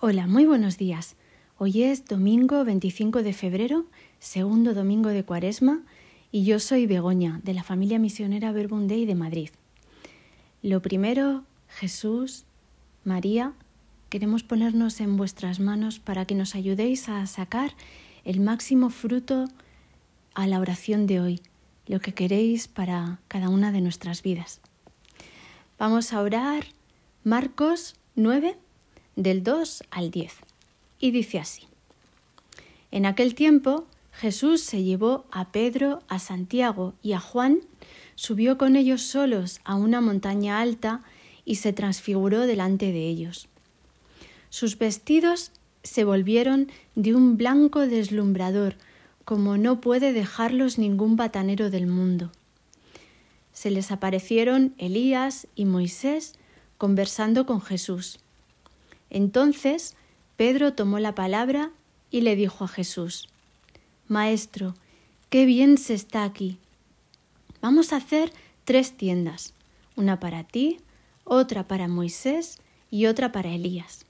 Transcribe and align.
Hola, 0.00 0.26
muy 0.26 0.44
buenos 0.44 0.76
días. 0.76 1.16
Hoy 1.56 1.84
es 1.84 2.04
domingo 2.04 2.62
25 2.64 3.22
de 3.22 3.32
febrero, 3.32 3.86
segundo 4.18 4.74
domingo 4.74 5.08
de 5.08 5.24
Cuaresma, 5.24 5.82
y 6.30 6.44
yo 6.44 6.58
soy 6.58 6.86
Begoña, 6.86 7.40
de 7.44 7.54
la 7.54 7.62
familia 7.62 7.98
misionera 7.98 8.52
Verbundey 8.52 9.06
de 9.06 9.14
Madrid. 9.14 9.50
Lo 10.62 10.82
primero, 10.82 11.44
Jesús, 11.68 12.44
María, 13.04 13.52
queremos 14.10 14.42
ponernos 14.42 15.00
en 15.00 15.16
vuestras 15.16 15.60
manos 15.60 16.00
para 16.00 16.26
que 16.26 16.34
nos 16.34 16.54
ayudéis 16.54 17.08
a 17.08 17.24
sacar 17.26 17.72
el 18.24 18.40
máximo 18.40 18.90
fruto 18.90 19.46
a 20.34 20.46
la 20.46 20.58
oración 20.58 21.06
de 21.06 21.20
hoy, 21.20 21.40
lo 21.86 22.00
que 22.00 22.12
queréis 22.12 22.68
para 22.68 23.20
cada 23.28 23.48
una 23.48 23.72
de 23.72 23.80
nuestras 23.80 24.22
vidas. 24.22 24.60
Vamos 25.78 26.12
a 26.12 26.20
orar 26.20 26.64
Marcos 27.22 27.94
9, 28.16 28.58
del 29.16 29.42
2 29.42 29.84
al 29.90 30.10
10. 30.10 30.32
Y 31.00 31.10
dice 31.10 31.38
así. 31.38 31.62
En 32.90 33.06
aquel 33.06 33.34
tiempo 33.34 33.86
Jesús 34.12 34.60
se 34.60 34.82
llevó 34.82 35.24
a 35.30 35.50
Pedro, 35.50 36.02
a 36.08 36.18
Santiago 36.18 36.94
y 37.02 37.12
a 37.12 37.20
Juan, 37.20 37.60
subió 38.14 38.56
con 38.58 38.76
ellos 38.76 39.02
solos 39.02 39.60
a 39.64 39.74
una 39.74 40.00
montaña 40.00 40.60
alta 40.60 41.02
y 41.44 41.56
se 41.56 41.72
transfiguró 41.72 42.46
delante 42.46 42.92
de 42.92 43.08
ellos. 43.08 43.48
Sus 44.50 44.78
vestidos 44.78 45.50
se 45.82 46.04
volvieron 46.04 46.70
de 46.94 47.14
un 47.14 47.36
blanco 47.36 47.80
deslumbrador, 47.80 48.76
como 49.24 49.58
no 49.58 49.80
puede 49.80 50.12
dejarlos 50.12 50.78
ningún 50.78 51.16
batanero 51.16 51.70
del 51.70 51.86
mundo. 51.86 52.30
Se 53.52 53.70
les 53.70 53.90
aparecieron 53.90 54.74
Elías 54.78 55.46
y 55.54 55.64
Moisés 55.64 56.34
conversando 56.78 57.46
con 57.46 57.60
Jesús. 57.60 58.20
Entonces 59.10 59.96
Pedro 60.36 60.74
tomó 60.74 60.98
la 60.98 61.14
palabra 61.14 61.70
y 62.10 62.22
le 62.22 62.36
dijo 62.36 62.64
a 62.64 62.68
Jesús, 62.68 63.28
Maestro, 64.08 64.74
qué 65.30 65.46
bien 65.46 65.78
se 65.78 65.94
está 65.94 66.24
aquí. 66.24 66.58
Vamos 67.60 67.92
a 67.92 67.96
hacer 67.96 68.32
tres 68.64 68.96
tiendas, 68.96 69.54
una 69.96 70.20
para 70.20 70.44
ti, 70.44 70.78
otra 71.24 71.66
para 71.66 71.88
Moisés 71.88 72.58
y 72.90 73.06
otra 73.06 73.32
para 73.32 73.52
Elías. 73.54 74.04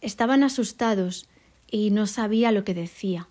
Estaban 0.00 0.42
asustados 0.42 1.26
y 1.70 1.90
no 1.90 2.06
sabía 2.06 2.52
lo 2.52 2.64
que 2.64 2.74
decía. 2.74 3.28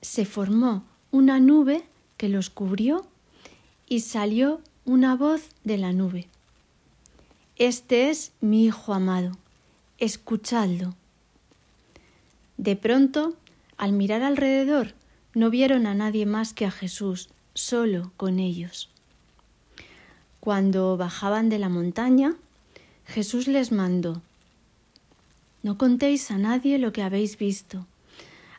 Se 0.00 0.24
formó 0.24 0.84
una 1.10 1.40
nube 1.40 1.84
que 2.16 2.28
los 2.28 2.50
cubrió 2.50 3.06
y 3.88 4.00
salió 4.00 4.60
una 4.84 5.16
voz 5.16 5.48
de 5.64 5.78
la 5.78 5.92
nube. 5.92 6.28
Este 7.58 8.08
es 8.08 8.30
mi 8.40 8.66
Hijo 8.66 8.94
amado, 8.94 9.32
escuchadlo. 9.98 10.94
De 12.56 12.76
pronto, 12.76 13.34
al 13.76 13.90
mirar 13.90 14.22
alrededor, 14.22 14.94
no 15.34 15.50
vieron 15.50 15.88
a 15.88 15.94
nadie 15.94 16.24
más 16.24 16.54
que 16.54 16.66
a 16.66 16.70
Jesús, 16.70 17.30
solo 17.54 18.12
con 18.16 18.38
ellos. 18.38 18.90
Cuando 20.38 20.96
bajaban 20.96 21.48
de 21.48 21.58
la 21.58 21.68
montaña, 21.68 22.36
Jesús 23.06 23.48
les 23.48 23.72
mandó 23.72 24.22
No 25.64 25.78
contéis 25.78 26.30
a 26.30 26.38
nadie 26.38 26.78
lo 26.78 26.92
que 26.92 27.02
habéis 27.02 27.38
visto, 27.38 27.88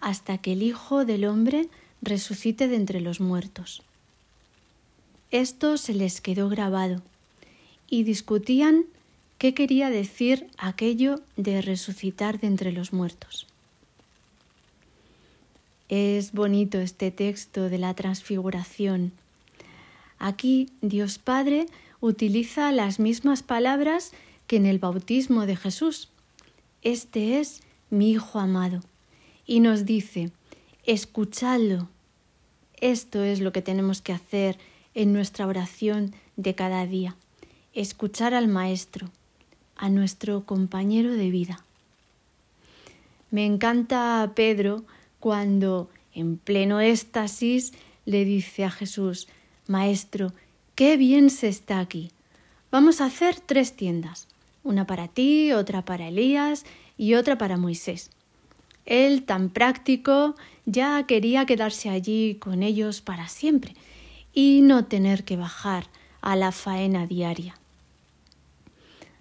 hasta 0.00 0.38
que 0.38 0.54
el 0.54 0.62
Hijo 0.62 1.04
del 1.04 1.26
hombre 1.26 1.68
resucite 2.00 2.66
de 2.66 2.76
entre 2.76 3.02
los 3.02 3.20
muertos. 3.20 3.82
Esto 5.30 5.76
se 5.76 5.92
les 5.92 6.22
quedó 6.22 6.48
grabado 6.48 7.02
y 7.88 8.02
discutían 8.02 8.84
qué 9.38 9.54
quería 9.54 9.90
decir 9.90 10.48
aquello 10.58 11.20
de 11.36 11.62
resucitar 11.62 12.40
de 12.40 12.46
entre 12.46 12.72
los 12.72 12.92
muertos. 12.92 13.46
Es 15.88 16.32
bonito 16.32 16.80
este 16.80 17.10
texto 17.10 17.68
de 17.68 17.78
la 17.78 17.94
transfiguración. 17.94 19.12
Aquí 20.18 20.70
Dios 20.80 21.18
Padre 21.18 21.66
utiliza 22.00 22.72
las 22.72 22.98
mismas 22.98 23.42
palabras 23.42 24.12
que 24.46 24.56
en 24.56 24.66
el 24.66 24.78
bautismo 24.78 25.46
de 25.46 25.56
Jesús. 25.56 26.08
Este 26.82 27.38
es 27.38 27.60
mi 27.90 28.10
Hijo 28.10 28.40
amado. 28.40 28.80
Y 29.46 29.60
nos 29.60 29.84
dice, 29.84 30.30
escuchadlo. 30.84 31.88
Esto 32.80 33.22
es 33.22 33.40
lo 33.40 33.52
que 33.52 33.62
tenemos 33.62 34.02
que 34.02 34.12
hacer 34.12 34.58
en 34.94 35.12
nuestra 35.12 35.46
oración 35.46 36.14
de 36.36 36.54
cada 36.54 36.84
día 36.86 37.16
escuchar 37.76 38.32
al 38.32 38.48
Maestro, 38.48 39.10
a 39.76 39.90
nuestro 39.90 40.44
compañero 40.46 41.12
de 41.12 41.30
vida. 41.30 41.62
Me 43.30 43.44
encanta 43.44 44.32
Pedro 44.34 44.84
cuando, 45.20 45.90
en 46.14 46.38
pleno 46.38 46.80
éxtasis, 46.80 47.74
le 48.06 48.24
dice 48.24 48.64
a 48.64 48.70
Jesús, 48.70 49.28
Maestro, 49.66 50.32
qué 50.74 50.96
bien 50.96 51.28
se 51.28 51.48
está 51.48 51.80
aquí. 51.80 52.10
Vamos 52.70 53.02
a 53.02 53.06
hacer 53.06 53.40
tres 53.40 53.76
tiendas, 53.76 54.26
una 54.64 54.86
para 54.86 55.08
ti, 55.08 55.52
otra 55.52 55.84
para 55.84 56.08
Elías 56.08 56.64
y 56.96 57.12
otra 57.12 57.36
para 57.36 57.58
Moisés. 57.58 58.10
Él, 58.86 59.24
tan 59.24 59.50
práctico, 59.50 60.34
ya 60.64 61.04
quería 61.06 61.44
quedarse 61.44 61.90
allí 61.90 62.36
con 62.36 62.62
ellos 62.62 63.02
para 63.02 63.28
siempre 63.28 63.74
y 64.32 64.62
no 64.62 64.86
tener 64.86 65.24
que 65.24 65.36
bajar 65.36 65.88
a 66.22 66.36
la 66.36 66.52
faena 66.52 67.06
diaria. 67.06 67.54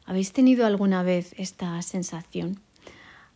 ¿Habéis 0.06 0.34
tenido 0.34 0.66
alguna 0.66 1.04
vez 1.04 1.34
esta 1.38 1.82
sensación? 1.82 2.60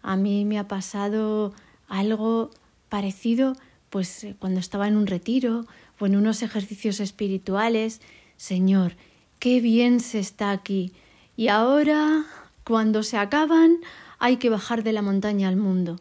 A 0.01 0.15
mí 0.15 0.45
me 0.45 0.59
ha 0.59 0.67
pasado 0.67 1.53
algo 1.87 2.51
parecido 2.89 3.55
pues 3.89 4.23
eh, 4.23 4.35
cuando 4.37 4.59
estaba 4.59 4.87
en 4.87 4.95
un 4.95 5.07
retiro 5.07 5.65
o 5.99 6.05
en 6.05 6.15
unos 6.15 6.43
ejercicios 6.43 6.99
espirituales. 6.99 8.01
Señor, 8.37 8.93
qué 9.39 9.61
bien 9.61 9.99
se 9.99 10.19
está 10.19 10.51
aquí. 10.51 10.93
Y 11.35 11.47
ahora, 11.47 12.25
cuando 12.63 13.03
se 13.03 13.17
acaban, 13.17 13.77
hay 14.19 14.37
que 14.37 14.49
bajar 14.49 14.83
de 14.83 14.93
la 14.93 15.01
montaña 15.01 15.49
al 15.49 15.57
mundo. 15.57 15.99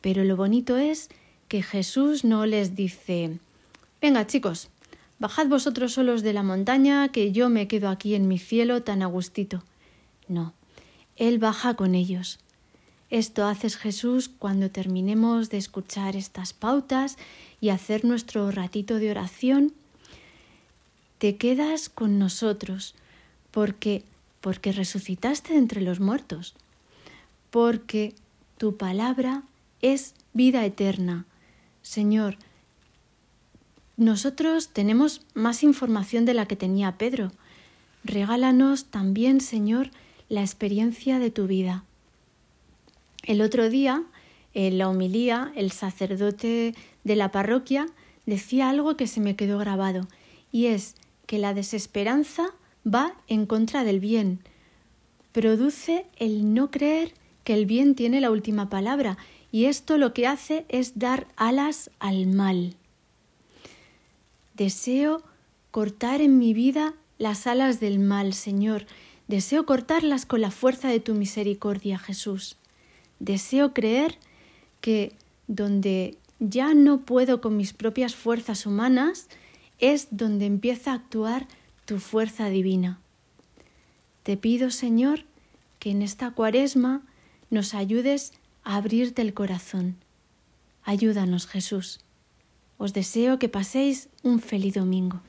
Pero 0.00 0.24
lo 0.24 0.36
bonito 0.36 0.76
es 0.76 1.08
que 1.48 1.62
Jesús 1.62 2.24
no 2.24 2.46
les 2.46 2.74
dice 2.74 3.38
Venga, 4.00 4.26
chicos, 4.26 4.68
bajad 5.18 5.46
vosotros 5.46 5.92
solos 5.92 6.22
de 6.22 6.32
la 6.32 6.42
montaña, 6.42 7.08
que 7.08 7.32
yo 7.32 7.48
me 7.48 7.68
quedo 7.68 7.88
aquí 7.88 8.14
en 8.14 8.28
mi 8.28 8.38
cielo 8.38 8.82
tan 8.82 9.02
agustito. 9.02 9.62
No, 10.30 10.54
Él 11.16 11.38
baja 11.38 11.74
con 11.74 11.94
ellos. 11.94 12.38
Esto 13.10 13.44
haces 13.44 13.76
Jesús 13.76 14.28
cuando 14.28 14.70
terminemos 14.70 15.50
de 15.50 15.58
escuchar 15.58 16.14
estas 16.14 16.52
pautas 16.52 17.18
y 17.60 17.70
hacer 17.70 18.04
nuestro 18.04 18.50
ratito 18.52 18.94
de 19.00 19.10
oración. 19.10 19.72
Te 21.18 21.36
quedas 21.36 21.88
con 21.88 22.20
nosotros 22.20 22.94
porque 23.50 24.04
porque 24.40 24.72
resucitaste 24.72 25.56
entre 25.56 25.80
los 25.80 26.00
muertos, 26.00 26.54
porque 27.50 28.14
tu 28.56 28.76
palabra 28.76 29.42
es 29.82 30.14
vida 30.32 30.64
eterna. 30.64 31.26
Señor, 31.82 32.36
nosotros 33.96 34.68
tenemos 34.68 35.22
más 35.34 35.62
información 35.62 36.24
de 36.24 36.34
la 36.34 36.46
que 36.46 36.56
tenía 36.56 36.96
Pedro. 36.96 37.32
Regálanos 38.02 38.86
también, 38.86 39.42
Señor, 39.42 39.90
la 40.30 40.40
experiencia 40.40 41.18
de 41.18 41.30
tu 41.30 41.46
vida. 41.46 41.84
El 43.24 43.42
otro 43.42 43.68
día, 43.68 44.04
en 44.54 44.78
la 44.78 44.88
homilía, 44.88 45.52
el 45.56 45.72
sacerdote 45.72 46.74
de 47.04 47.16
la 47.16 47.30
parroquia 47.30 47.86
decía 48.24 48.70
algo 48.70 48.96
que 48.96 49.08
se 49.08 49.20
me 49.20 49.36
quedó 49.36 49.58
grabado, 49.58 50.06
y 50.52 50.66
es 50.66 50.94
que 51.26 51.38
la 51.38 51.52
desesperanza 51.52 52.46
va 52.86 53.14
en 53.26 53.44
contra 53.44 53.84
del 53.84 54.00
bien, 54.00 54.38
produce 55.32 56.06
el 56.16 56.54
no 56.54 56.70
creer 56.70 57.12
que 57.44 57.54
el 57.54 57.66
bien 57.66 57.96
tiene 57.96 58.20
la 58.20 58.30
última 58.30 58.70
palabra, 58.70 59.18
y 59.50 59.64
esto 59.64 59.98
lo 59.98 60.14
que 60.14 60.28
hace 60.28 60.64
es 60.68 60.96
dar 60.96 61.26
alas 61.34 61.90
al 61.98 62.28
mal. 62.28 62.76
Deseo 64.54 65.22
cortar 65.72 66.20
en 66.20 66.38
mi 66.38 66.54
vida 66.54 66.94
las 67.18 67.48
alas 67.48 67.80
del 67.80 67.98
mal, 67.98 68.32
Señor, 68.32 68.86
Deseo 69.30 69.64
cortarlas 69.64 70.26
con 70.26 70.40
la 70.40 70.50
fuerza 70.50 70.88
de 70.88 70.98
tu 70.98 71.14
misericordia, 71.14 72.00
Jesús. 72.00 72.56
Deseo 73.20 73.72
creer 73.72 74.18
que 74.80 75.12
donde 75.46 76.18
ya 76.40 76.74
no 76.74 77.02
puedo 77.02 77.40
con 77.40 77.56
mis 77.56 77.72
propias 77.72 78.16
fuerzas 78.16 78.66
humanas, 78.66 79.28
es 79.78 80.08
donde 80.10 80.46
empieza 80.46 80.90
a 80.90 80.94
actuar 80.94 81.46
tu 81.84 82.00
fuerza 82.00 82.48
divina. 82.48 82.98
Te 84.24 84.36
pido, 84.36 84.72
Señor, 84.72 85.20
que 85.78 85.92
en 85.92 86.02
esta 86.02 86.32
cuaresma 86.32 87.02
nos 87.50 87.72
ayudes 87.74 88.32
a 88.64 88.74
abrirte 88.74 89.22
el 89.22 89.32
corazón. 89.32 89.94
Ayúdanos, 90.82 91.46
Jesús. 91.46 92.00
Os 92.78 92.94
deseo 92.94 93.38
que 93.38 93.48
paséis 93.48 94.08
un 94.24 94.40
feliz 94.40 94.74
domingo. 94.74 95.20